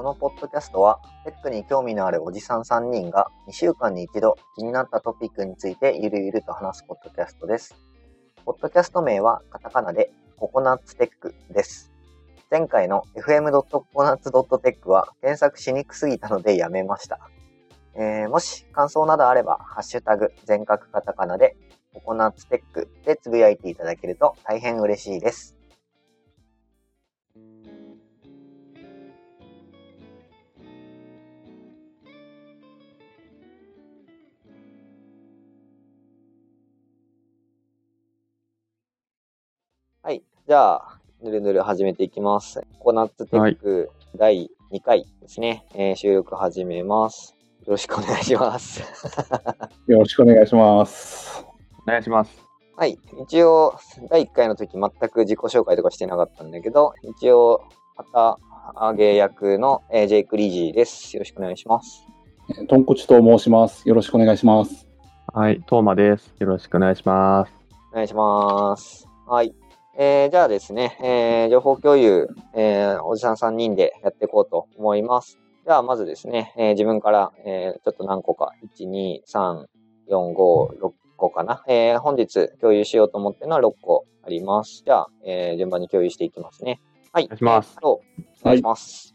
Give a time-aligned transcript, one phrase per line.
[0.00, 7.76] このポッドキャストは、テックに興味のあるおじさん3人が2週間に一度気になったトピックについてゆるゆると話すポッドキャストです。
[8.46, 11.92] ポッドキャスト名はカタカナでココナッツテックです。
[12.50, 17.20] 前回の fm.coconuts.tech は検索しにくすぎたのでやめました。
[17.94, 21.56] えーもし感想などあれば、ハッシュタグ全角カタカナで
[21.92, 25.56] ココナッツテックでつぶやいていただけると大変嬉しいです。
[40.02, 40.22] はい。
[40.46, 42.62] じゃあ、ぬるぬる始めていきます。
[42.78, 47.39] ココナッツテック第2回ですね、えー収録始めます。
[47.66, 48.80] よろしくお願いします。
[49.86, 51.44] よろしくお願いします。
[51.82, 52.50] お願いします。
[52.76, 52.98] はい。
[53.22, 53.74] 一応、
[54.08, 57.60] 第1回の時全く自己紹介とかしてなかったんだけど、一応、
[57.96, 58.38] 旗
[58.80, 61.14] 揚げ役の、えージェイク・リージーです。
[61.14, 62.06] よろしくお願いします。
[62.68, 63.88] とんこちと申します。
[63.88, 64.88] よろしくお願いします。
[65.32, 66.34] はい、トーマです。
[66.38, 67.52] よろしくお願いします。
[67.92, 69.06] お願いします。
[69.26, 69.54] はい。
[69.96, 75.38] えーじゃあですね、えー情報共有、えーおじさん3人でやっていこうと思います。
[75.66, 79.66] じゃあ、まずですね、えー自分から、えーちょっと何個か、1、2、3、
[80.10, 81.62] 4、5、6個かな。
[81.68, 84.82] えー本日共有しようと思ってるのは6個あります。
[84.84, 86.80] じゃあ、えー順番に共有していきますね。
[87.12, 87.24] はい。
[87.24, 88.00] お願いしますお
[88.44, 89.14] 願いします。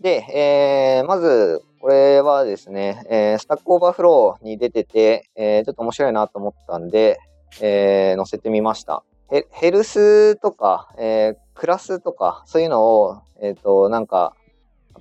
[0.00, 7.18] で、えーまず、これはですね、えースタックオーバーフローに出てて、えーちょっと面白いなと思ったんで、
[7.60, 9.04] えー載せてみました。
[9.30, 14.45] ヘヘルスとか、えークラスとか、そういうのを、えっ、と、なんか、ア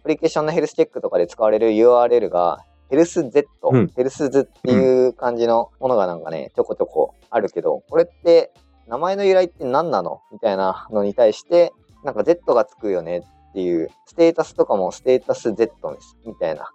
[0.06, 2.59] プリケーションのヘルスチェックとかで使われる URL が、
[2.92, 3.88] ヘルス Z、うん。
[3.95, 8.52] ヘルスズっていう感じのものがなんかね、ちょこちょこあるけど、これって、
[8.88, 10.22] 名前の由来って何なの？
[10.31, 11.73] みたいなのに対して、
[12.04, 16.70] なんか Z がつくよねっていう、ステータスとかもステータス Z です、みたいな。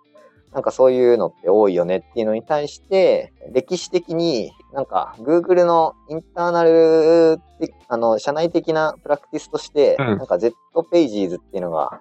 [0.53, 10.19] なんかそういうのって多いよねっていうのに対して、歴史的になんか Google のインターナル的、あの、社内的なプラクティスとして、うん。
[10.19, 10.57] なんか Z
[10.91, 12.01] pages っていうのが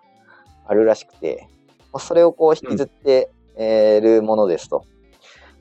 [0.69, 1.47] あるらしくて、
[1.91, 4.85] まあそれをこう引きずってえーるものですと。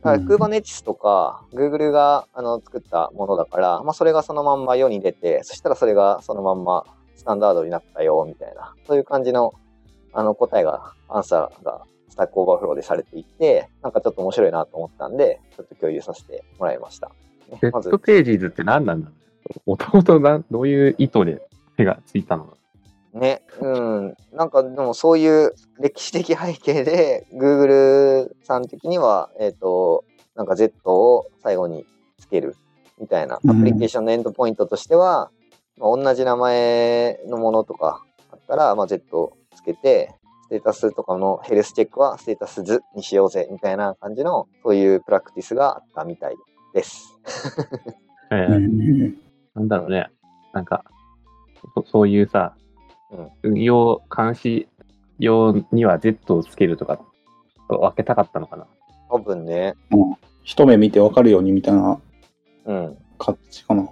[0.03, 0.29] だからうん。
[0.29, 6.85] Kubernetes とか Google があの作ったものだから、まあ、それがそのまんま世に出て、そしたらそれがそのまんま
[7.17, 9.55] スタンダードになったよ、みたいな、そういう感じの
[10.13, 17.11] あの答えが、アンサーがスタックオーバーフローでされていて、なんかちょっと面白いなと思ったんで、ちょっと共有させてもらいました。
[17.63, 17.91] ねまず。
[17.91, 19.11] pages って何なんだ
[19.67, 21.43] もともとなどういう意図で
[21.77, 22.57] 手がついたのか
[23.15, 30.05] ね、うん、なんかでもそういう歴史的背景で、Google さん的には、えっ、と、
[30.35, 31.87] なんか Z を最後に
[32.19, 32.55] つける
[33.01, 33.61] みたいな、アうん。
[33.61, 35.31] プリケーションのエンドポイントとしては、
[35.79, 40.15] まあ、同じ名前のものとかあったら、まあ、Z をつけて、
[40.45, 46.37] ステータスとかのヘルスチェックはステータス図にしようぜみたいな感じの、そういうプラクティスがあったみたい
[46.75, 47.19] です。
[48.31, 49.19] えーうん。
[49.55, 50.09] なんだろうね。
[50.53, 50.85] なんか、
[51.75, 52.57] そそういうさ、
[53.43, 54.69] 運用監視
[55.19, 57.01] 用には Z をつけるとか、
[57.69, 58.67] 分けたかったのかな。
[59.11, 59.75] 多分ね、
[60.45, 62.01] 一目見てわかるようにみたいな
[62.69, 63.89] うん、感じかな。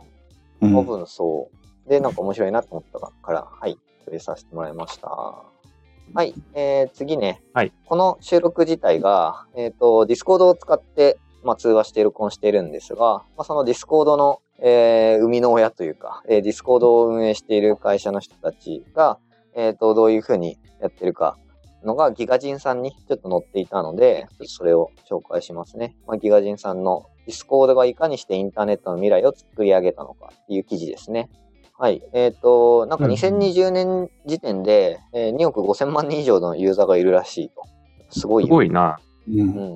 [0.60, 0.76] うん。
[0.76, 1.50] 多分そ
[1.86, 1.88] う。
[1.88, 5.08] で、なんか面白いなと思ったから、はい、共有させてもらいました。
[5.08, 7.72] はい、えー、次ね、はい。
[7.86, 19.18] この収録自体が、えっ、と、ディスコードを使って、まあ、通話して録音しているんですが、まあ、そのディスコードの、えー生みの親というか、えーディスコードを運営している会社の人たちが、
[19.54, 21.38] えっ、と、どういうふうにやってるか
[21.86, 25.96] のが GIGAZINEさんにちょっと載っていたので、それを紹介しますね。
[26.06, 31.30] まあ、 GIGAZINEさんの Discord がいかにしてインターネットの未来を作り上げたのかっていう記事ですね。
[31.78, 32.02] はい。
[32.12, 37.62] えっ、と、なんかうん2020年時点で、えー2億5000万人以上のユーザーがいるらしいと。
[38.10, 38.98] すごいすよごいな。
[39.28, 39.74] ううんん。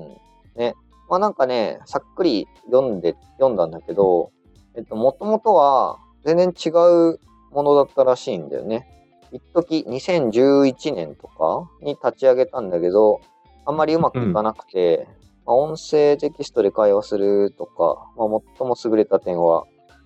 [0.55, 0.73] ね。
[1.09, 4.31] まあなんかね、さっくり読んで、読んだんだけど、
[4.75, 7.19] えっと、もともとは全然違う
[7.51, 8.87] ものだったらしいんだよね。
[9.31, 13.21] 一時2011年とかに立ち上げたんだけど、
[13.65, 15.07] あんまりうまくいかなくて、
[15.45, 19.65] まあ、音声テキストで会話するとか、まあ、最も優れた点は、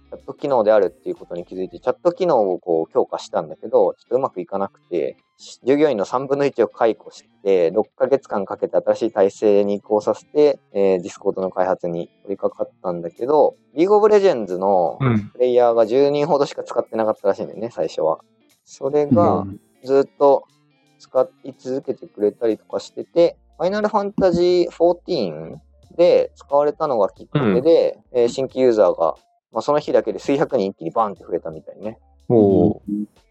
[0.09, 5.17] チャット機能であるっていうことに気づいて、チャット機能をこう強化したんだけど、ちょっとうまくいかなくて、
[5.65, 15.29] 従業員の3分の1を解雇して、6ヶ月間かけて新しい体制に移行させて、えー、 Discord の開発に取り掛かったんだけど、リーグオブレジェンズのうん。
[15.29, 18.19] プレイヤーが10人ほどしか使ってなかったらしいんだよね、最初は。
[18.63, 20.45] それがうんずっと
[20.97, 25.57] 使い続けてくれたりとかしてて、ファイナルファンタジー14
[25.95, 29.15] で使われたのがきっかけで、えー新規ユーザーが、
[29.51, 31.99] まあ、その日だけで数百人一気にバンって増えたみたいね。
[32.29, 32.81] お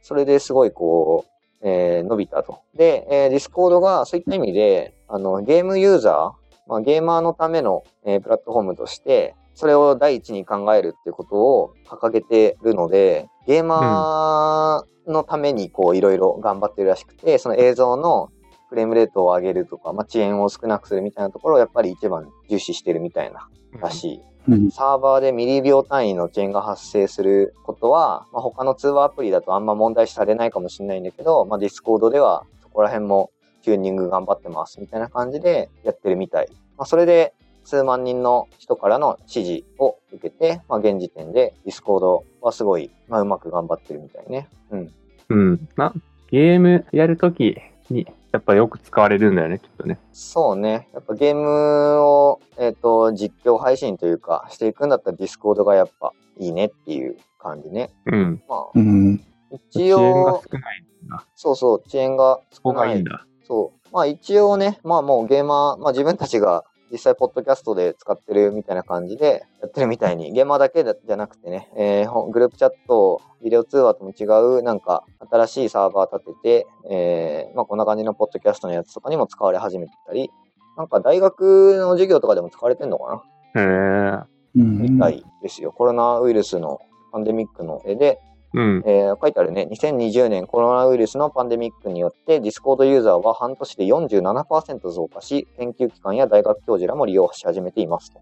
[0.03, 1.34] それですごいこう、
[1.65, 2.61] えー伸びたと。
[2.77, 18.31] で、えー、 Discord がそういった意味で、あの、ゲームユーザー、まあ、ゲーマーのための、えープラットフォームとして、それを第一に考えるっていうことを掲げてるので、ゲーマーのためにこういろいろ頑張ってるらしくて、その映像の
[18.69, 23.49] フレームレートを上げるとか、まあ、遅延を少なくするみたいなところをやっぱり一番重視してるみたいな
[23.81, 24.21] らしい。
[24.49, 24.71] うん。
[24.71, 33.31] サーバーでミリ秒単位の遅延が発生することは、まあ、他の通話アプリだとあんま問題視されないかもしれないんだけど、まあ、 Discord ではそこら辺も
[33.63, 36.49] チューニング頑張ってますみたいな感じでやってるみたい。
[36.77, 37.33] まあ、それで
[37.65, 44.49] 数万人の人からの支持を受けて、まあ、現時点で Discord はすごい、まあ、うまく頑張ってるみたいね。
[44.71, 44.93] うん。
[45.31, 45.69] うん。
[45.77, 45.95] な、
[46.31, 47.57] ゲームやるとき
[47.89, 49.97] に、やっぱよく使われるんだよね、きっとね。
[50.13, 50.89] そうね。
[50.93, 56.11] やっぱゲームを、えっ、と、実況配信というかしていくんだったら Discord がやっぱ
[56.41, 57.91] いいねっていう感じね。
[58.07, 58.43] うん。
[58.49, 59.21] まあ、うん。
[59.53, 61.25] 一遅延が応、少ないんだ。
[61.37, 62.89] そうそう、遅延がそこ少ない。
[62.89, 63.25] がいいんだ。
[63.47, 63.89] そう。
[63.93, 74.25] まあ一応ね、まあもうゲーマー、まあ自分たちが実際ポッドキャストで使ってるみたいな感じでやってるみたいに、ゲーマーだけじゃなくてね、えーグループチャット、ビデオ通話とも違
[74.59, 80.31] う、なんか新しいサーバー立てて、えーまあこんな感じのポッドキャストのやつとかにも使われ始めてたり、
[80.77, 83.23] なんか大学の授業とかでも使われてんのか
[83.55, 83.61] な？
[83.61, 84.25] へ
[84.57, 84.61] え。
[84.61, 84.79] うん。
[84.83, 85.73] みたいですよ。
[85.73, 86.81] コロナウイルスの
[87.13, 88.21] パンデミックの絵で、
[88.55, 88.83] うん。
[88.87, 89.69] えー書いてあるね。
[89.71, 98.21] 2020年コロナウイルスのパンデミックによって、 Discord ユーザーは半年で47%増加し、研究機関や大学教授らも利用し始めていますと。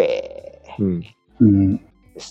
[0.00, 1.04] えうん。
[1.40, 1.80] うん。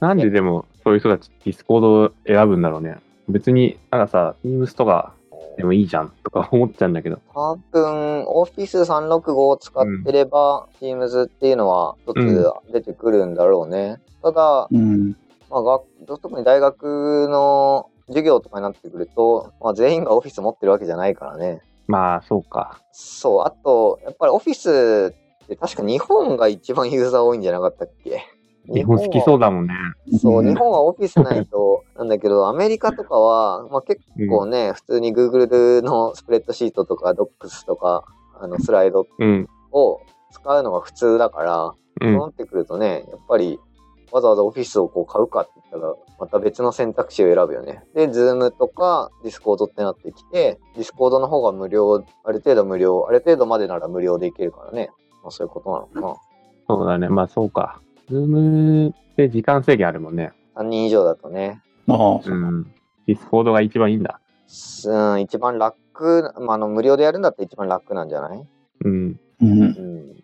[0.02, 2.98] なんででも、そういう人たち Discord を選ぶんだろうね。
[3.30, 5.14] 別に、なんかさ、Teams とか
[5.58, 7.20] でもいいじゃんとか思っちゃうんだけど。
[7.34, 14.00] 多分、Office 365を使ってれば、Teams っていうのは一つ出てくるんだろうね。
[14.22, 15.16] ただ、うん。
[15.50, 15.84] まあ、学
[16.22, 21.62] 特に大学の授業とかになってくると、まあ、全員が Office 持ってるわけじゃないからね。
[21.88, 22.80] まあ、そうか。
[22.92, 25.14] そう、あと、やっぱりオフィス
[25.44, 28.22] って確か日本が一番ユーザー多いんじゃなかったっけ？
[28.72, 29.74] 日本好きそうだもんね。
[30.22, 38.04] そう、うん日本はオフィスないと、 なんだけど、アメリカとかは、まあ、結構ね、普通に Google のスプレッドシートとか Docs とか、
[38.40, 39.48] あの、スライドうん。
[39.72, 40.00] を
[40.32, 41.76] 使うのが普通だから、う。
[42.02, 43.60] そうんなってくるとね、やっぱり、
[44.12, 47.84] わざわざオフィスをこう買うかって言ったら、また別の選択肢を選ぶよね。
[47.94, 54.90] で、Zoom とか Discord ってなってきて、Discord の方が無料、ある程度無料、ある程度までなら無料でいけるからね。
[55.24, 56.16] まあそういうことなのかな。
[56.68, 57.10] そうだね。
[57.10, 57.82] まあ、そうか。
[58.10, 60.32] Zoom で時間制限あるもんね。
[60.56, 61.62] 3人以上だとね。
[61.88, 62.36] ああ、そうう。
[62.36, 62.64] ん。
[63.08, 64.20] Discord が一番いいんだ。
[64.48, 68.48] すうん、一番楽、まあ、あの、無料でやるんだったら一番楽なんじゃない？
[68.86, 69.20] うん。
[69.42, 69.62] うん。
[69.62, 70.16] うん。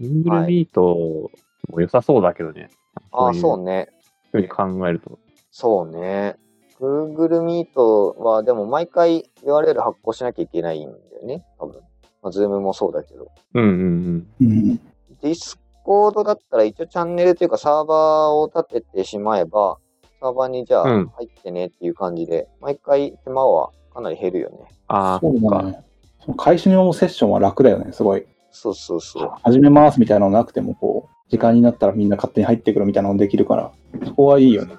[0.00, 2.70] Google はい Meet も良さそうだけどね。
[3.12, 3.88] ああ、いそうね。
[4.32, 5.18] ふうに考えると。
[5.50, 6.36] そうね。
[6.80, 11.44] Google Meet は、でも毎回 URL 発行しなきゃいけないんだよね。
[11.58, 11.80] 多分。
[12.22, 13.28] まあ、Zoom もそうだけど。
[13.54, 14.80] うんうんうん。
[15.22, 17.96] Discord だったら一応チャンネルというかサーバー
[18.30, 19.78] を立ててしまえば、
[20.20, 24.56] サーバーにじゃあうん入ってねっていう感じで、毎回手間はかなり減るよね。
[24.88, 25.74] ああ、そそううか。
[26.20, 28.26] その開始のセッションは楽だよね、すごい。
[28.50, 29.32] そうそうそう。
[29.42, 33.72] 始めますみたいなのなくても、こう、時間になったらみんな勝手に入ってくるみたいなのできるから、
[34.04, 34.74] そこはいいよね。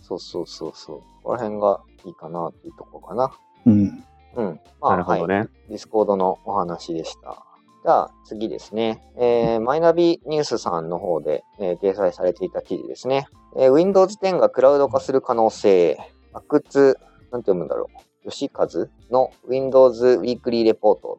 [0.00, 0.96] そうそうそうそう。
[0.96, 3.30] ここら辺がいいかなっていうとこかな。
[3.66, 4.04] うん。
[4.36, 4.60] うん。
[4.80, 5.28] まあ、なるほどはい。
[5.28, 5.48] ね。
[5.68, 7.44] Discord のお話でした。
[7.82, 9.02] じゃあ次ですね。
[9.16, 13.26] えー、マイナビニュースさんの方で、えー掲載されていた記事ですね。
[13.56, 15.98] えー Windows 10がクラウド化する可能性。
[16.32, 16.98] 阿久津、
[17.32, 17.88] なんて読むんだろ
[18.24, 18.30] う。
[18.30, 18.68] 良和
[19.10, 21.16] の Windows Weekly Report っていうのが、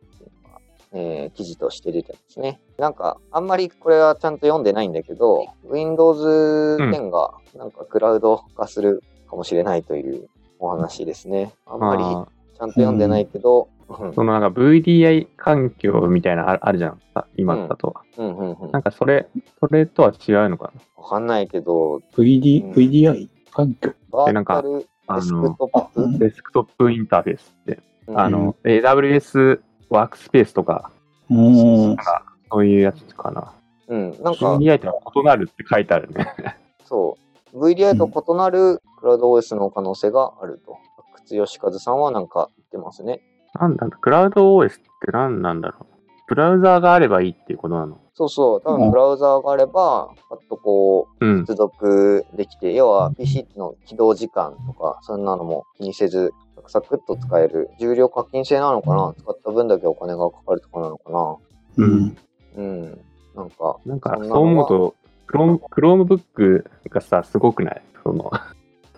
[0.93, 2.59] えー記事として出てますね。
[2.77, 10.27] なんか、あんまりこれはちゃんと読んでないんだけど、Windows 10がなんかクラウド化するかもしれないという
[10.59, 11.53] お話ですね。
[11.65, 16.99] あんまりまあ、ちゃんと読んでないけど、うんそのなんか VDI 環境みたいなのあるあるじゃん。
[17.13, 17.93] さ今だと。
[18.17, 18.71] うんうんうん。
[18.71, 19.27] なんかそれ、
[19.59, 21.03] それとは違うのかな？
[21.03, 23.91] わかんないけど、VD、うん VDI 環境？
[24.09, 24.63] バーなんか
[25.07, 25.79] あのデスクトップ？
[25.79, 27.79] あうんデスクトップインターフェースって。
[28.07, 29.59] うんあの、AWS
[29.91, 30.91] ワークスペースとか、
[31.29, 31.95] うんなん。
[31.97, 33.53] かそういうやつかな。
[33.87, 36.27] うん、なんか、VDI とは異なるって書いてあるね。
[36.85, 37.17] そ
[37.53, 40.77] う、VDI と異なるクラウド OS の可能性があると。
[41.25, 43.21] 靴吉和さんはなんか言ってますね。
[43.59, 44.81] なんだクラウド OS って
[45.11, 45.85] 何なんだろう。
[46.27, 47.97] ブラウザーがあればいいっていうことなの？
[48.13, 51.45] そうそう、多うん分ブラウザーがあれば、パッとこう、うん。
[51.45, 56.31] 接続できて、要は PC の起動時間とか、そんなのも気にせず、
[56.69, 57.69] サクサクっと使える。
[57.79, 59.13] 重量課金制なのかな？
[59.17, 61.37] 使った分だけお金がかかるとかなのかな？
[61.77, 62.17] うん。
[62.55, 63.01] うん。
[63.35, 67.81] なんか、なんか、そう思うと、 Chrome、Chromebook がさ、すごくない？
[68.03, 68.31] その、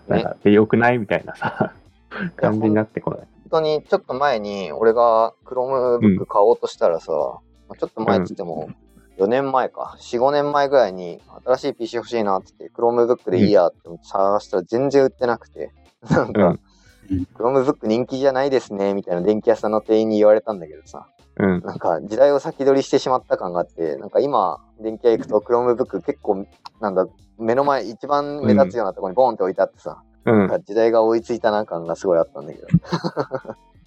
[0.07, 1.73] なんか、でよくないみたいなさ、
[2.35, 3.19] 感じになってこない？
[3.19, 7.11] 本当にちょっと前に俺が Chromebook 買おうとしたらさ、
[7.69, 8.69] まあちょっと前って言っても
[9.19, 15.71] 4年前か、4、5年前ぐらいに新しい PC 欲しいなって言って Chromebook でいいやって思って探したら全然売ってなくて、
[16.09, 16.57] なんか、
[17.11, 21.07] うん Chromebook 人気じゃないですねみたいな電気屋さんの店員に言われたんだけどさ、
[21.37, 21.61] うん。
[21.61, 26.45] なんか時代を先取りしてしまった感があって、なんか今、電気屋行くと Chromebook 結構、
[26.79, 27.07] なんだ、
[27.39, 30.39] 目の前一番目立つようなところにボーンって置いてあってさ、うん。
[30.39, 32.67] なんか時代が追いついたな感がすごいあったんだけど。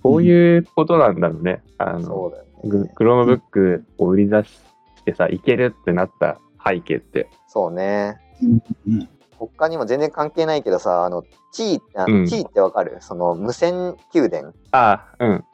[0.03, 1.63] こういうことなんだろうね。
[1.79, 2.93] あの、そうだよグね。
[2.95, 4.61] Chromebook を売り出し
[5.05, 7.29] てさ、いけるってなった背景って。
[7.49, 8.21] そうね。
[8.43, 9.09] うん
[9.39, 12.99] 他にも全然関係ないけどさ、あの、チーって、あのうんチーってわかる？
[13.01, 14.53] その無線給電？
[14.73, 15.45] ああ、うん。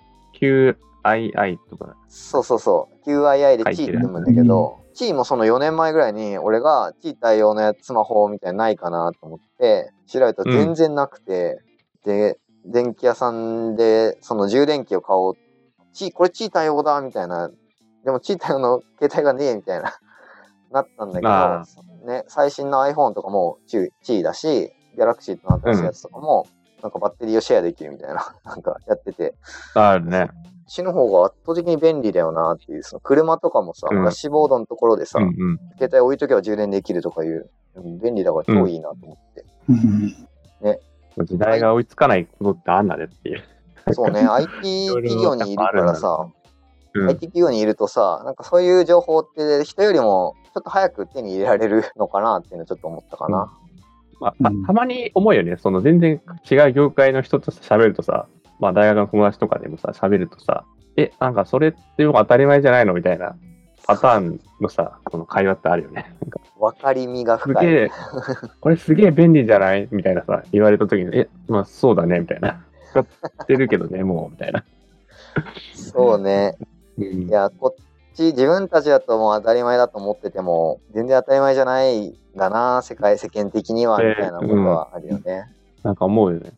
[1.05, 1.97] QII とか。
[2.09, 3.09] そうそうそう。
[3.11, 11.61] QII でチーって読むんだけど、チーもその4年前ぐらいに俺がチー対応のやつスマホみたいなのないかなと思って調べたら全然なくて、
[12.05, 15.35] で、電気屋さんでその充電器を買おう。
[15.93, 17.51] チー、これチー対応だみたいな。
[18.05, 19.93] でもチー対応の携帯がねえみたいな。
[20.73, 26.47] なったんだけあど、ね、最新の iPhone とかもチーチーだし、Galaxy と新しいやつとかも、
[26.83, 29.35] なんかバッテリーをシェアできるみたいな、 なんかやってて、
[29.75, 30.31] あるね。
[30.67, 35.59] 死の方が圧倒的に便利だよなっていう、その車とかもさ、うんダッシュボードのところでさ、うんうん。
[35.79, 39.45] 携帯置いとけば充電できるとかいう、うん便利だから超いいなと思って。
[39.69, 40.15] うん
[41.25, 43.43] 時代が追いつかないことってあんなでっていう。
[43.93, 46.42] そうね、 IT 企業にいるからさ、うん
[46.95, 53.53] IT 企業にいるとさ、なんかそういう情報って人よりもちょっと早く手に入れられるのかなっていうのちょっと思ったかな。
[54.21, 55.57] まあ、たうんたまに思うよね。
[55.57, 56.21] その全然
[56.51, 58.27] 違う業界の人と喋るとさ、
[58.61, 60.65] まあ大学の友達とかでもさ、喋るとさ、
[60.97, 63.35] え、なんかそれってもう当たり前じゃないのみたいな
[63.87, 66.15] パターンのさ、この会話ってあるよね。
[66.21, 67.67] なんか分かりみがす深い。
[67.67, 67.91] げえ、
[68.61, 72.63] これすげえ便利じゃないみたいなさ、言われた時に、え、まあそうだね、みたいな。
[72.93, 73.07] 使っ
[73.47, 74.63] てるけどね、もう、みたいな。
[75.75, 76.57] そうね。
[76.99, 77.85] うんいや、こっ
[78.15, 85.45] ち自分たちだともう当たり前だと思ってても、全然当たり前じゃないんだな、世界、世間的には、みたいなことはあるよね。
[85.83, 86.53] なんか思うよね。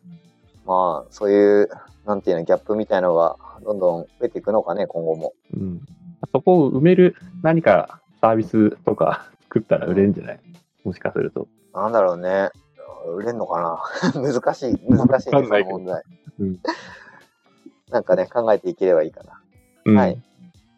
[0.65, 1.69] まあ、そういう、
[2.05, 5.33] なんていうの、ギャップみたいのが、どんどん増えていくのかね、今後も。
[5.53, 5.81] うん。
[6.31, 10.39] そこを埋める何かサービスとか作ったら売れるんじゃない？
[10.83, 11.47] もしかすると。
[11.73, 12.49] なんだろうね。
[13.15, 13.61] 売れんのか
[14.13, 14.19] な？
[14.21, 16.03] 難しい、難しいね、そわかんないけどの問題。
[16.39, 16.59] うん
[17.91, 19.39] なんかね、考えていければいいかな。
[19.85, 20.17] うん、はい。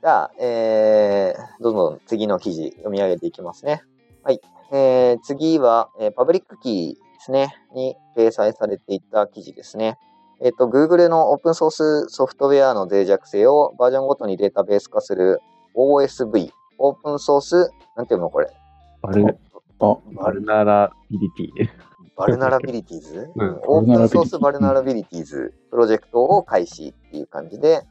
[0.02, 3.82] じゃあ、えー、どんどん次の記事読み上げていきますね。
[4.24, 4.42] はい。
[4.72, 9.98] えー、次は、えー Publickey ですね、に掲載されていた記事ですね。
[10.40, 15.40] えっ、と、Google のオープンソースソフトウェアの脆弱性をバージョンごとにデータベース化する
[15.76, 18.52] OSV、オープンソース、なんていうのこれ？
[19.02, 19.38] Vul
[19.80, 21.70] あ、 Vulnerability。
[22.16, 27.84] Vulnerabilities、うん Open Source Vulnerabilities Project を開始っていう感じで、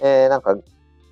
[0.00, 0.56] えーなんか、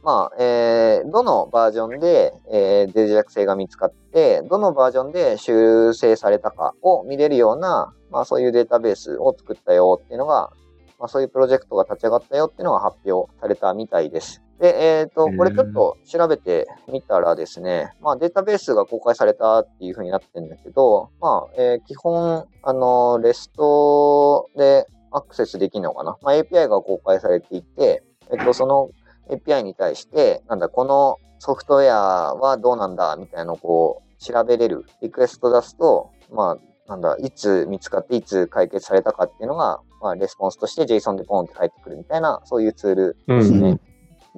[0.02, 10.50] まあ、えーどのバージョンで、えー脆弱性が見つかって、どのバージョンで修正されたかを見れるような、まあそういうデータベースを作ったよっていうのが、
[10.98, 14.42] まあそういうプロジェクトが立ち上がったよっていうのが発表されたみたいです。
[14.60, 26.16] で、えっ、と、これちょっと調べてみたらですね、まあデータベースが公開されたっていう風になってるんだけど、まあ、えー基本、あの、レストでアクセスできるのかな。
[26.22, 28.90] まあ API が公開されていて、えっと、その
[29.30, 34.84] API に対して、なんだ、このソフトウェアはどうなんだみたいなのをこう調べれる。
[35.02, 43.70] リクエスト出すと、まあ、なんだ、いつ見つかっていつ解決されたかっていうのが、まあ、レスポンスとして JSON でポンって返ってくるみたいな、そういうツールですね。
[43.70, 43.80] うん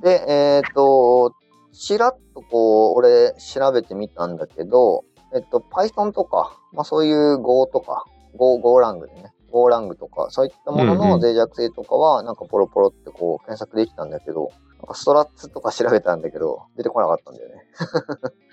[0.02, 1.35] で、えっ、と、
[1.73, 5.04] ちらっとこう、俺調べてみたんだけど、
[5.35, 8.04] えっと、Python とか、まあそういう Go とか、
[8.35, 17.54] Go、GoLang でね、GoLang とか、そういったものうんうんの脆弱性とかは、なんかポロポロってこう検索できたんだけど、なんかストラッツとか調べたんだけど、出てこなかったんだよね。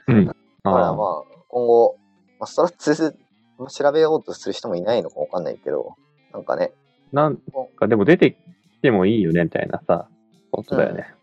[0.07, 0.25] うん。
[0.27, 1.95] だからあまあ、今後、
[2.39, 3.17] まあ、ストラッツ
[3.57, 5.95] まあ調べようとする人もいないのかわかんないけど、
[6.33, 7.37] なんかね、ーなん
[7.75, 8.37] かでも出てき
[8.81, 10.07] てもいいよねみたいなさ、
[10.51, 11.13] ことだよね。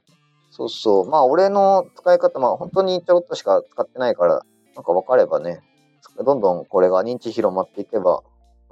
[0.51, 1.09] そうそう。
[1.09, 4.43] まあ、俺の使い方、まあ、本当にちょろっとしか使ってないから、
[4.77, 5.61] なんか分かればね、
[6.25, 8.23] どんどんこれが認知広まっていけば、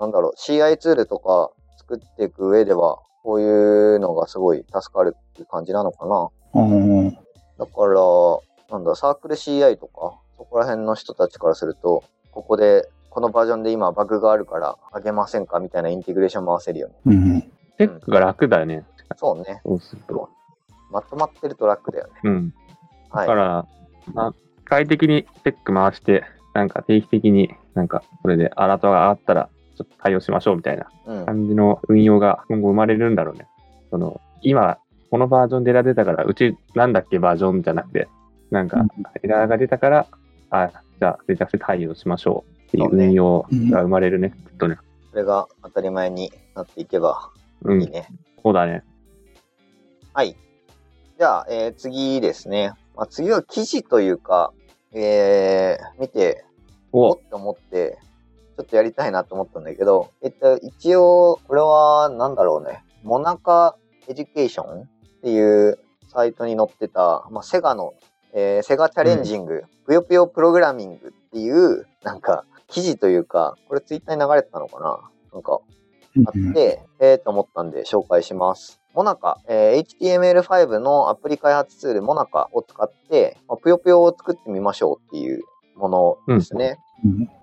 [0.02, 6.28] なんだろう、CI ツールとか作っていく上では、こういうのがすごい助かるっていう感じなのかな。
[6.54, 7.10] うん。
[7.10, 7.18] だ
[7.66, 8.00] から、
[8.68, 16.94] なんだ、サークル CI とか、そこら辺の人たちからすると、ここで、このバージョンで今バグがあるからあげませんかみたいなインテグレーション回せるよね。
[17.06, 17.40] うん。
[17.42, 18.84] チェックが楽だよね。
[19.14, 19.60] そうね。
[19.64, 20.28] そうすると。
[20.90, 22.12] まとまってると楽だよね。
[22.24, 22.54] うん。
[23.10, 23.28] はい。
[23.28, 23.66] だから、
[24.14, 31.26] な械的にチェック回して、なんか定期的になんかこれでアラートが上がったらちょっと対応しましょうみたいなうん。
[31.26, 33.46] 感じの運用が今後生まれるんだろうね。
[33.90, 34.78] その、今、
[35.10, 38.08] このバージョンでエラー出たから、うちなんだっけバージョンじゃなくて、
[38.50, 38.88] なんかうん
[39.22, 40.06] エラーが出たから、
[40.50, 44.32] あ、じゃあ、めちゃくちゃ対応しましょうっていう運用が生まれるね。
[44.50, 44.76] きっとね。
[45.10, 47.30] それが当たり前になっていけば
[47.62, 47.90] うんいい。
[47.90, 48.08] ね。
[48.42, 48.82] そうだね。
[50.14, 50.36] はい。
[51.18, 52.72] じゃあ、えー次ですね。
[52.96, 54.52] まあ、次は記事というか、
[54.92, 56.44] えー見て、
[56.92, 57.98] おおって思って、
[58.56, 62.84] ちょっとやりたいなと思ったんだけど、えっと、一応、これは、なんだろうね。
[63.02, 63.76] モナカ
[64.08, 64.86] エデュケーションっ
[65.22, 65.78] ていう
[66.12, 67.94] サイトに載ってた、まあ、セガの、
[68.34, 75.10] えーセガチャレンジング、ぷよぷよプログラミングっていう、なんか、記事というか、これツイッターに流れてたのかな？
[75.32, 75.60] なんか、
[76.26, 78.80] あって、えーと思ったんで紹介します。
[78.94, 85.42] モナカ、えー HTML5 のアプリ開発ツールモナカを使って、まあ、ぷよぷよを作ってみましょうっていう
[85.76, 86.76] ものですね。
[86.78, 86.91] うん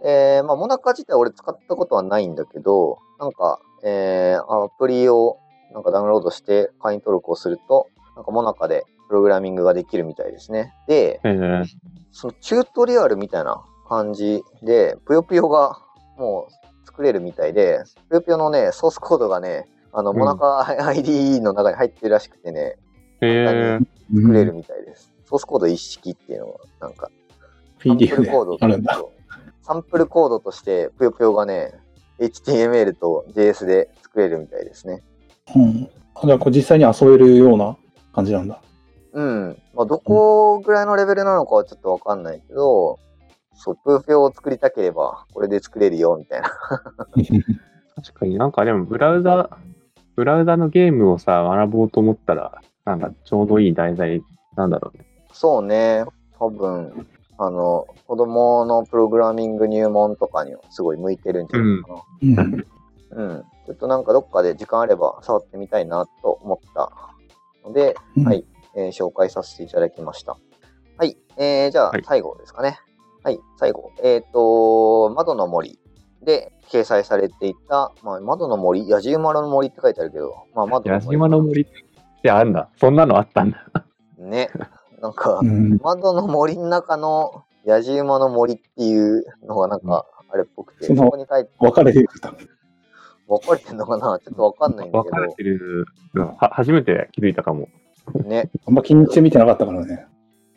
[0.03, 5.37] えーまあ、モナカ自体俺使ったことはないんだけど、なんか、えーアプリを
[5.73, 10.73] なんかダウンロードして会員登録をすると、なんかモナカでプログラミングができるみたいですね。
[10.87, 11.65] で、えー、
[12.11, 15.79] そのチュートリアルみたいな感じで、ぷよぷよが
[16.17, 22.77] もう作れるみたいで、ぷよぷよのね、ソースコードがね、あの、うんモナカ ID の中に入ってるらしくてね、
[23.21, 23.85] えー、
[24.21, 25.13] 作れるみたいです。
[25.25, 27.11] ソースコード一式っていうのが、なんか、
[27.79, 28.99] PDF コードあるんだ。
[29.69, 31.73] サンプルコードとして、ぷよぷよがね、
[32.19, 35.03] HTML と JS で作れるみたいですね。
[35.55, 35.89] うん。
[36.15, 37.77] あじゃあ、これ実際に遊べるような
[38.11, 38.59] 感じなんだ。
[39.13, 39.61] うん。
[39.75, 42.97] まあ、どこぐらいのレベルなのかはちょっとわかんないけど、
[43.53, 46.49] そう、ぷよぷよを作りたければ、これで作れるよ、みたいな。
[47.95, 49.51] 確かになんかでもブラウザ、
[50.15, 54.23] ブラウザのゲームをさ、学ぼうと思ったら、なんかちょうどいい題材
[54.55, 55.05] なんだろうね。
[55.31, 56.05] そうね。
[56.39, 57.05] 多分、
[57.41, 62.03] あの、子供のプログラミング入門とかにはすごい向いてるんじゃないかな。
[63.13, 63.29] うん。
[63.31, 63.43] うん。
[63.65, 66.91] ちょっとなんかどっかで時間あれば触ってみたいなと思った
[67.63, 70.37] ので、うんはい、えー紹介させていただきました。
[70.97, 71.17] はい。
[71.37, 72.77] えー、じゃあはい最後ですかね。
[73.23, 73.91] はい、最後。
[74.03, 75.79] えっ、と、窓の森
[76.21, 81.17] で掲載されていた、まあ、窓の森、野じ馬の森って書いてあるけど、まあ、窓の矢森。
[81.17, 81.65] 島の森っ
[82.21, 82.69] てあるんだ。
[82.77, 83.63] そんなのあったんだ。
[84.17, 84.49] ね。
[85.01, 85.79] なんかう、ん。
[85.81, 92.07] 窓の森の中の野じ馬の森っていうのがなんか、あれっぽくて、そこに書いて、分かれてる。
[93.27, 94.19] 分かれてんのかな？
[94.19, 95.85] ちょっとわかんないんだけ分かれてる。
[96.13, 97.67] うんは初めて気づいたかも。
[98.13, 98.49] ど、ね。
[98.65, 100.07] あんま気にして見てなかったからね。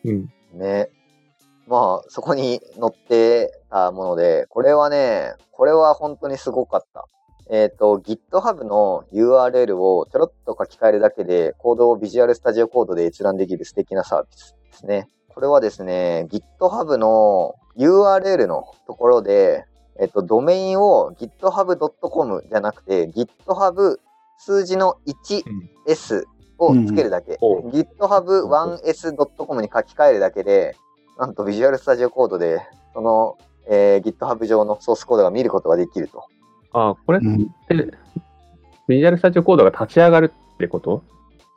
[0.04, 0.32] うん。
[0.54, 0.88] ね。
[1.66, 7.06] まあ、そこに載ってたもので、これはね、これは本当にすごかった。
[7.50, 15.08] えっ、と、GitHub の URL をちょろっと書き換えるだけで、コードを Visual Studio Code で閲覧できる素敵なサービスですね。
[15.28, 19.64] これはですね、GitHub の URL のところで、
[19.98, 23.98] えっ、と、ドメインを github.com じゃなくて、GitHub
[24.38, 26.24] 数字の 1s
[26.58, 27.38] をつけるだけ。
[27.40, 30.76] うん GitHub1s.com に書き換えるだけで、
[31.18, 32.60] なんと Visual Studio Code で、
[32.94, 36.24] その、えー GitHub 上のソースコードが見ることができると。
[36.72, 37.18] ああ、これ？
[37.18, 37.46] っうん。
[37.68, 37.92] て、
[38.88, 41.02] ビジュアルスタジオコードが立ち上がるってこと？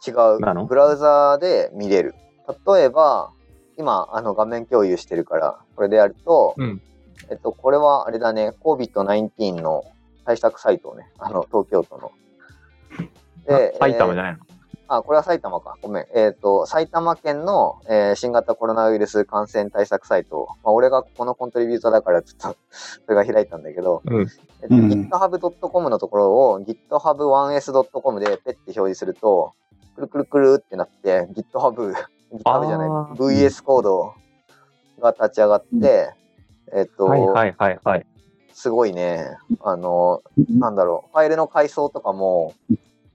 [0.08, 0.64] 違なの？
[0.64, 0.68] う。
[0.68, 2.16] ブラウザーで見れる。
[2.68, 3.32] 例えば、
[3.78, 6.82] 今、あの画面共有してるから、これでやると、うん。
[7.30, 9.84] えっと、これはあれだね、COVID-19 の
[10.26, 12.12] 対策サイトをね、あの、東京都の。
[13.48, 14.40] で埼玉じゃゃないの、
[14.88, 15.78] あ、これは埼玉か。
[15.82, 16.06] ごめん。
[16.14, 20.48] えっ、と、埼玉県の、えー新型コロナウイルス感染対策サイト。
[20.64, 22.58] まあ、俺がここのコントリビューターだから、ちょっと、
[23.06, 24.22] それが開いたんだけど、うん。
[24.62, 29.54] えっとうん GitHub.com のところを GitHub1s.com でペッて表示すると、
[29.96, 31.94] くるくるくるってなって、GitHub、
[32.34, 34.14] GitHub じゃない、VS コード
[35.02, 36.14] が立ち上がって、
[36.74, 38.06] えっと、はいはいはいはい。
[38.54, 42.54] すごいね、あの、なんだろう、ファイルの階層とかも、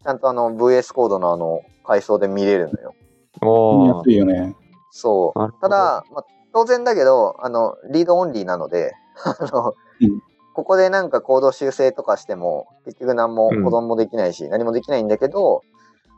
[0.03, 2.95] ちゃんとあの VS コードのあの階層で見れるのよ。
[3.43, 4.55] 見やすいよね。
[4.91, 5.61] そう。
[5.61, 8.93] ただ、まあ、当然だけど、あの、リードオンリーなので、
[9.25, 15.63] あの、うんここでなんかコード修正とかしても、結局何もうん保存もできないし、何もできないんだけど、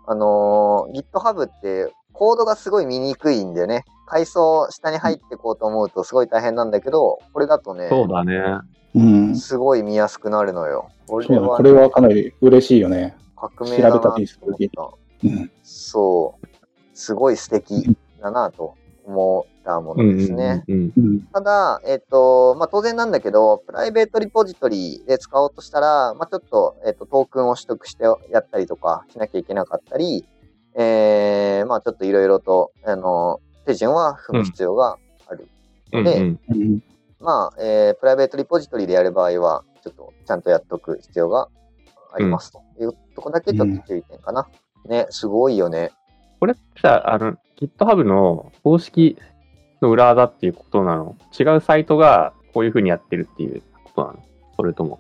[0.07, 3.85] あのー GitHub ってコードがすごい見にくいんだよね。
[4.07, 8.43] 階層下に入っていこうと思うとすごい大変なんだけど、これだとね、そうだね。
[8.95, 9.37] うん。
[9.37, 10.89] すごい見やすくなるのよ。
[11.07, 13.15] これそうだねは、これはかなり嬉しいよね。
[13.49, 14.23] 革命だなと思っ
[14.75, 15.29] た。
[15.29, 15.51] うん。
[15.63, 16.47] そう。
[16.95, 18.75] すごい素敵だなと
[19.05, 20.65] 思ったものですね。
[21.33, 30.27] ただ、えっ、と、まあ、当然なんだけど、プライベートリポジトリで使おうとしたら、まあ、ちょっと、えっ、と、トークンを取得してやったりとかしなきゃいけなかったり、
[30.75, 34.97] えー、まあ、ちょっといろいろと、あの、手順は踏む必要が
[35.29, 35.49] ある
[35.91, 36.41] でうんうん。
[36.49, 36.83] うん。
[37.21, 41.49] まあ、えープライベートリポジトリでやる場合は、ちょっとちゃんとやっとく必要が
[42.15, 44.49] ありますというとこだけちょっと注意点かな。
[44.87, 45.91] ね、すごいよね。
[46.41, 49.17] これってさ、あの、GitHub の公式
[49.81, 51.17] の裏技っていうことなの？
[51.39, 54.19] 違うサイトがこういうふうにやってるっていうことなの？
[54.57, 54.99] それとも。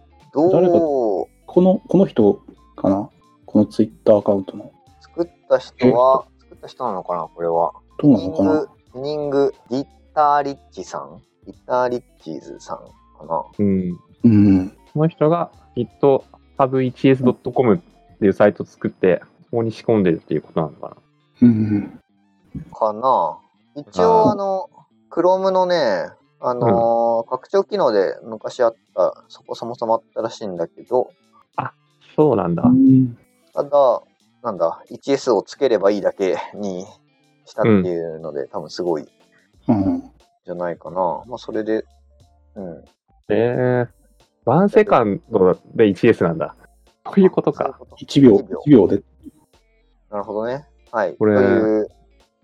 [0.52, 2.42] 誰かどうこの、この人
[2.76, 3.10] かな？
[3.46, 4.72] このツイッターアカウントの。
[5.00, 7.28] 作った人は、作った人なのかな？
[7.28, 7.72] これは。
[8.00, 8.60] どうなニンのかな？
[8.60, 8.68] グ、
[9.00, 11.20] ニング、ディッターリッチさん？
[11.46, 12.78] ディッターリッチーズさん
[13.18, 13.42] かな？
[13.58, 13.98] うん。
[14.24, 14.68] うん。
[14.94, 16.41] この人が github1s.com っ
[18.18, 20.96] ていうサイトを作って、そこに仕込んでるっていうことなのかな
[21.42, 22.00] うん。
[22.72, 23.38] かな
[23.74, 24.70] 一応、あの、
[25.10, 26.10] Chrome のね、
[26.44, 31.10] あのー拡張機能で昔あった、そこそもそもあったらしいんだけど、
[32.16, 32.70] そうなんだう。
[32.70, 33.16] ん。
[33.54, 34.02] ただ、
[34.42, 36.84] なんだ、1S をつければいいだけに
[37.46, 39.06] したっていうので、多分すごいん
[39.68, 40.02] うん。
[40.44, 41.22] じゃないかな。
[41.26, 41.84] まあ、それで、
[42.54, 42.84] うん。
[43.28, 43.88] えー、
[44.44, 46.56] ワンセカンドで 1S なんだ。
[47.04, 47.64] こういうことか。
[47.64, 49.02] そういうこと1秒、1秒1秒で。
[50.10, 50.66] なるほどね。
[50.90, 51.14] はい。
[51.16, 51.88] これという、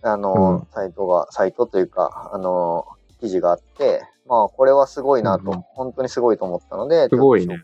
[0.02, 2.86] あの、うんサイトが、サイトというか、あの、
[3.20, 7.62] 記事があって、まあ、これはすごいなと、うんうん本当にすごいと思ったので、すごいね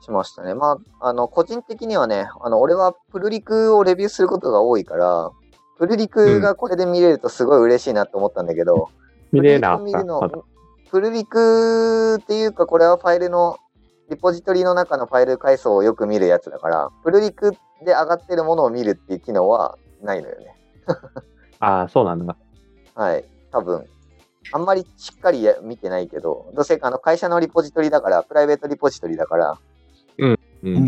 [0.00, 0.54] しましたね。
[0.54, 5.30] まあ、あの、個人的にはね、あの、俺はプルリクをレビューすることが多いから、
[5.78, 8.88] プルリクがこれで見れるとすごい嬉しいなと思ったんだけど、
[9.32, 10.38] 見れなプルリク見るのまだ
[10.90, 13.58] プルリクっていうか、これはファイルの、
[14.10, 17.52] リポジトリの中のファイル階層をよく見るやつだから、プルリク
[17.84, 20.54] で上がってるものを見るっていう機能はないのよね。
[21.60, 22.36] ああ、そうなんだ。
[22.94, 23.24] はい。
[23.52, 23.86] 多分。
[24.50, 29.58] あんまりしっかりや見てないけど、どうせあの会社のリポジトリだから、プライベートリポジトリだから、
[30.18, 30.26] う。
[30.26, 30.38] うん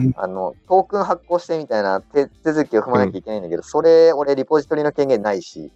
[0.08, 0.12] ん。
[0.16, 5.70] あの、トークン発行してみたいな手手続きを踏まなきゃいけないんだけど、それ、俺、リポジトリの権限ないし、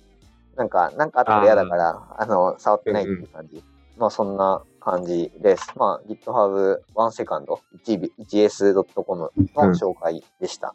[0.57, 3.63] なんか、なんかあったら嫌だから、あの、触ってないっていう感じ。
[3.97, 5.73] まあ、そんな感じです。
[5.77, 10.75] まあ、GitHub 1セカンド 1s.com の紹介でした。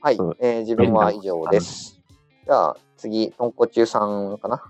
[0.00, 2.00] はい、うんえー自分は以上です。
[2.44, 4.62] じゃあ、次、とんこちゅうさんかな。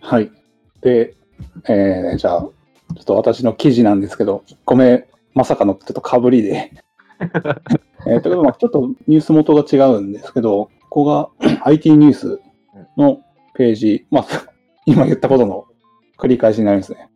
[0.00, 0.30] はい。
[0.80, 1.14] で、
[1.68, 2.50] えー、じゃあ、ちょ
[3.00, 6.72] っと私の記事なんですけど、1個目、まさかのちょっとかぶりで。
[8.06, 11.28] えー、ということで、まあちょっとニュース元が違うんですけど、ここが
[11.64, 12.40] IT ニュース
[12.96, 13.20] の
[13.54, 14.26] ページ、まあ、
[14.86, 15.66] 今言ったことの
[16.18, 17.10] 繰り返しになりますね。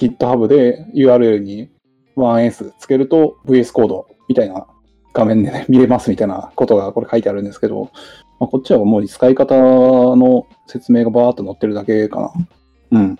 [0.00, 1.70] GitHub で URL に
[2.16, 4.66] 1S つけると VS コードみたいな
[5.12, 7.90] 画面で、ね、 見れますみたいなことがこれ書いてあるんですけど、
[8.40, 9.54] まあ、こっちはもう使い方
[10.16, 12.32] の説明がバーっと載ってるだけかな。
[12.92, 13.18] うん。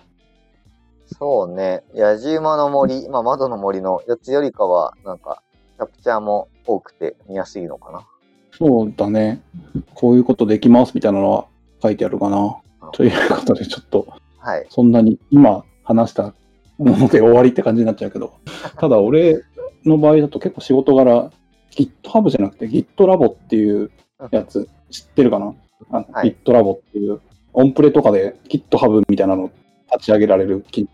[1.17, 1.83] そうね。
[1.93, 5.43] 野じ馬の森、まあ、窓の森のやつよりかは、なんか、
[5.77, 8.01] キャプチャーも多くて見やすいのかな。
[8.51, 9.41] そうだね。
[9.93, 11.45] こういうことできますみたいなのは
[11.81, 12.59] 書いてあるかな。
[12.91, 14.07] ということで、ちょっと
[14.43, 14.67] はい。
[14.69, 16.33] そんなに今話した
[16.77, 18.33] もので終わりって感じになっちゃうけど、
[18.77, 19.41] ただ俺
[19.85, 21.31] の場合だと結構仕事柄、
[21.71, 23.89] GitHub じゃなくて GitLab っていう
[24.31, 25.55] やつ知ってるかな？
[25.91, 27.21] あのはい ?GitLab っていう、
[27.53, 29.49] オンプレとかで GitHub みたいなの
[29.91, 30.87] 立ち上げられる機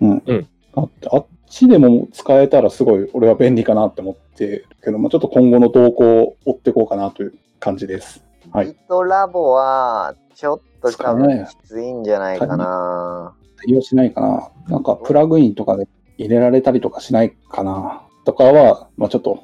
[0.00, 0.22] うん。
[0.24, 8.22] うんあってあっちでも使えたらすごい俺は便利かなって思ってるけど、まあ、ちょっと今後の動向を追っていこうかなという感じです。
[8.52, 8.76] はい。
[8.88, 10.60] GitLab は、ちょっ
[10.92, 13.34] と多分きついんじゃないかな。
[13.64, 14.50] 対応しないかな。
[14.68, 18.02] なんかプラグインとかで入れられたりとかしないかな。
[18.24, 19.42] とかは、まあちょっと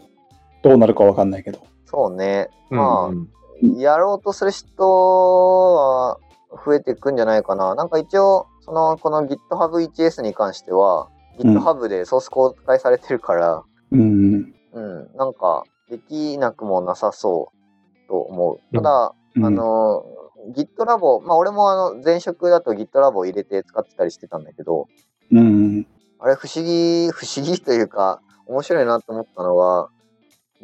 [0.63, 1.61] どうなるかわかんないけど。
[1.87, 2.49] そうね。
[2.71, 3.29] うんまあ、うん
[3.77, 6.19] やろうとする人は
[6.65, 7.77] 増えていくんじゃないかな。
[7.77, 14.53] なんか一応、その、この GitHub1S に関しては、うん GitHub でソース公開されてるから、うん。
[14.73, 18.75] うん、なんか、できなくもなさそうと思う。
[18.75, 20.05] ただ、うんあの、
[20.51, 24.89] GitLab、まあ俺もあの、前職だと GitLab を入れて使ってたりしてたんだけど、
[25.31, 25.87] うん。
[26.19, 29.89] あれ不思議、不思議というか、面白いなと思ったのは、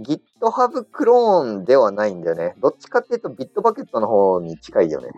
[0.00, 2.54] GitHub クローンではないんだよね。
[2.58, 5.08] どっちかっていうと Bitbucket の方に近いよね。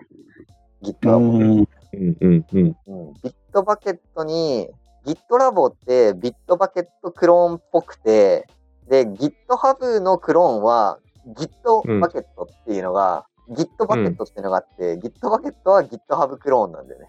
[0.82, 1.18] う GitLab。
[1.18, 1.68] ん。
[1.92, 2.76] うんうんうん。
[2.86, 3.12] うん、
[3.52, 4.70] Bitbucket に、
[5.04, 8.46] GitLab って Bitbucket クローンっぽくて、
[8.88, 10.98] で、GitHub のクローンは
[11.36, 12.24] Gitbucket っ
[12.66, 17.08] ていうのが、Gitbucket っていうのがあって、Gitbucket は GitHub クローンなんだよね。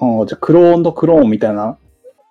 [0.00, 1.78] ああ、じゃあクローンとクローンみたいな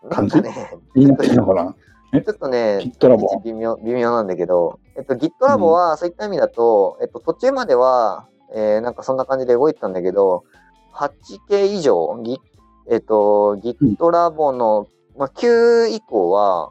[0.09, 0.41] 感じ？
[0.41, 1.75] なんかね、になってるのかな？
[2.21, 10.43] ちょっとね、GitLab 微妙微妙なんだけど、えっと、GitLab はそういった意味だと、えっと、途中までは、えーなんかそんな感じで動いてたんだけど、
[10.93, 12.39] 8K 以上、ギ
[12.89, 14.87] えっと、GitLab の、
[15.17, 16.69] まあ、9以降は、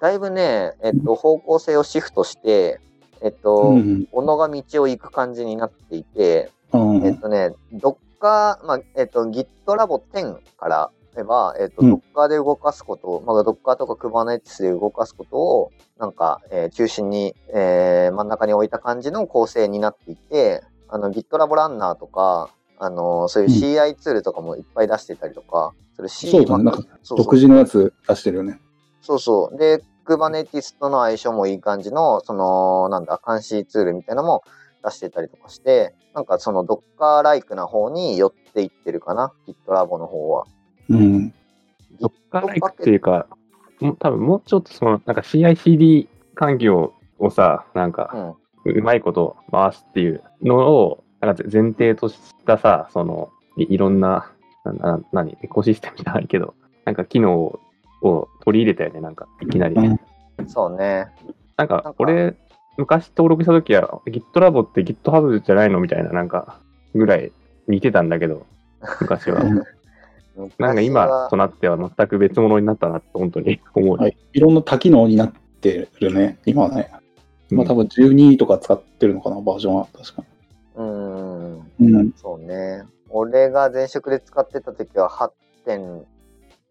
[0.00, 2.80] だいぶね、えっと、方向性をシフトして、
[3.24, 4.06] えっと、うん。
[4.12, 7.04] 小野が道を行く感じになっていて、うん。
[7.04, 28.60] えっとね、どっか、まあ、えっと、GitLab 10から、えば、えっ、と、うん Docker で動かすこと、まあ、Docker とか Kubernetes で動かすことを、なんか、えー中心に、えー真ん中に置いた感じの構成になっていて、あの、GitLab ランナーとか、あのそういう CI ツールとかもいっぱい出してたりとか、それ C そうだねなんかそうそう独自のやつ出してるよね。
[29.00, 29.56] そうそう。
[29.56, 34.42] で、Kubernetes との相性もいい感じの、その、なんだ、監視ツールみたいなのも
[34.84, 40.44] 出してたりとかして、なんかその Docker-like な方に寄っていってるかな、GitLab の方は。
[40.88, 41.34] うん。
[42.00, 43.26] どっから行くっていうか、
[43.80, 54.30] もう多分もうちょっとその、なんか CICD 環境をさ、なんか、うまいこと回すっていうのを、なんか前提としたさ、その、いいろんな、
[54.64, 57.60] なんな何、エコシステムじゃないけど、なんか機能を
[58.44, 59.74] 取り入れたよね、なんか、いきなり。
[59.74, 60.00] うん
[60.48, 61.06] そうね。
[61.56, 62.34] なんか俺、
[62.76, 66.60] 昔登録したときは、GitLab って GitHub じゃないのみたいな、なんか、
[66.94, 67.32] ぐらい
[67.68, 68.46] 似てたんだけど、
[69.00, 69.42] 昔は。
[70.58, 73.96] なんか今となっては全く別物になったなって本当に 思う。
[73.96, 74.16] はい。
[74.32, 76.90] いろんな多機能になってるね、今はね。
[77.50, 79.86] 今多分12とか使ってるのかな、バージョンは。
[79.92, 80.24] 確か
[80.74, 81.70] うーん。
[81.78, 81.92] に。
[81.92, 82.12] うん。
[82.16, 82.82] そうね。
[83.10, 85.08] 俺が前職で使ってた時は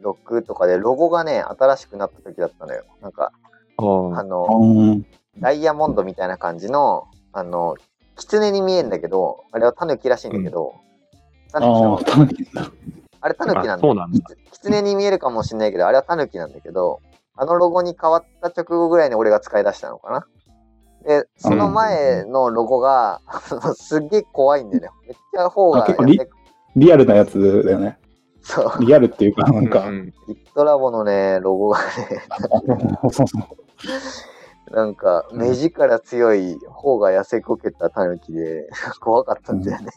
[0.02, 2.84] 8.6とかで、ロゴがね、新しくなった時だったのよ。
[3.02, 3.32] なんか、
[3.78, 3.82] あ
[4.24, 5.06] の、うん。
[5.40, 7.76] ダイヤモンドみたいな感じの、あの、
[8.16, 10.76] 狐に見えんだけど、あれはタヌキらしいんだけど、
[11.52, 12.72] タヌキあのあ、タヌキだ。
[13.22, 13.78] あれタヌキなんだよ。
[13.78, 14.20] あそうなんだ。
[14.52, 17.00] 狐に見えるかもしれないけど、あれはタヌキなんだけど、
[17.36, 20.28] あのロゴに変わった直後ぐらいに俺が使い出したのかな。
[21.06, 23.22] で、その前のロゴが、
[23.76, 24.90] すっげえ怖いんだよね。
[25.08, 26.20] めっちゃ方があ結構リ
[26.76, 27.98] リアルなやつだよね。
[28.44, 28.86] そう。
[28.86, 30.14] リアルっていうか、なんか、うん
[30.56, 31.84] GitLab のね、ロゴがね、
[33.12, 34.76] そうそう。
[34.76, 39.88] なんか、目力強い方が痩せこけたタヌキで、怖かったんだよね。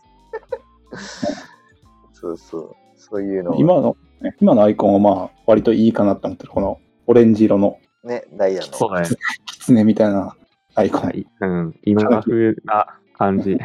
[2.13, 2.77] そうそう。
[2.97, 6.51] そういうのが今の、ね今のアイコンはまあ、割といいかなって思ってる。
[6.51, 8.73] このオレンジ色のね、ダイヤの。
[8.73, 9.09] そうだね。
[9.47, 10.37] 狐みたいな
[10.75, 11.03] アイコン。
[11.03, 12.87] はいうん、今風な
[13.19, 13.59] 感じ。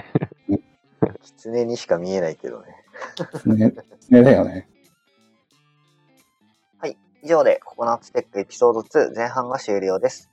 [1.22, 2.81] 狐にしか見えないけどね。
[4.10, 4.68] ねだよね。
[6.80, 10.30] はい以上でココナッツテックエピソード2前半が終了です。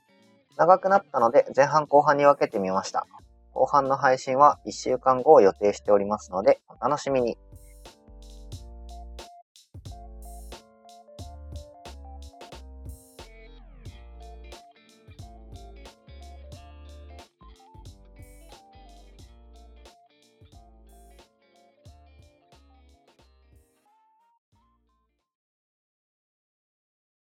[0.57, 3.07] 長くなったので前半後半に分けてみました。
[3.53, 7.37] 後半の配信は1週間後を予定しておりますのでお楽しみに。